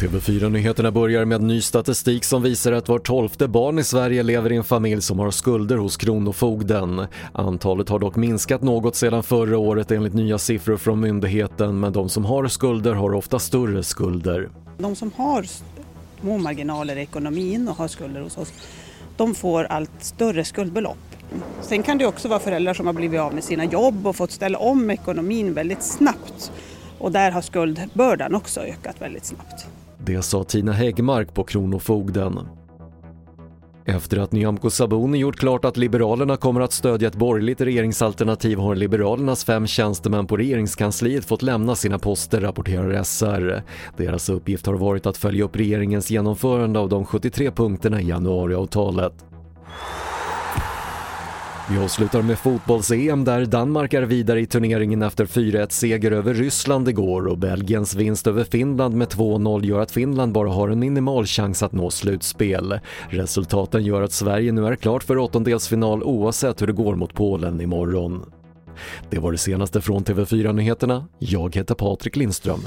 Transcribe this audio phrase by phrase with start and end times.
[0.00, 4.56] TV4-nyheterna börjar med ny statistik som visar att var tolfte barn i Sverige lever i
[4.56, 7.06] en familj som har skulder hos Kronofogden.
[7.32, 12.08] Antalet har dock minskat något sedan förra året enligt nya siffror från myndigheten men de
[12.08, 14.48] som har skulder har ofta större skulder.
[14.78, 15.46] De som har
[16.20, 18.52] små marginaler i ekonomin och har skulder hos oss,
[19.16, 21.15] de får allt större skuldbelopp.
[21.60, 24.30] Sen kan det också vara föräldrar som har blivit av med sina jobb och fått
[24.30, 26.52] ställa om ekonomin väldigt snabbt.
[26.98, 29.66] Och där har skuldbördan också ökat väldigt snabbt.
[29.98, 32.48] Det sa Tina Häggmark på Kronofogden.
[33.88, 38.74] Efter att Nyamko Sabuni gjort klart att Liberalerna kommer att stödja ett borgerligt regeringsalternativ har
[38.74, 43.62] Liberalernas fem tjänstemän på regeringskansliet fått lämna sina poster, rapporterar SR.
[43.96, 49.24] Deras uppgift har varit att följa upp regeringens genomförande av de 73 punkterna i januariavtalet.
[51.70, 56.88] Vi avslutar med fotbolls-EM där Danmark är vidare i turneringen efter 4-1 seger över Ryssland
[56.88, 61.26] igår och Belgiens vinst över Finland med 2-0 gör att Finland bara har en minimal
[61.26, 62.80] chans att nå slutspel.
[63.08, 67.60] Resultaten gör att Sverige nu är klart för åttondelsfinal oavsett hur det går mot Polen
[67.60, 68.22] imorgon.
[69.10, 71.06] Det var det senaste från TV4 Nyheterna.
[71.18, 72.60] Jag heter Patrik Lindström.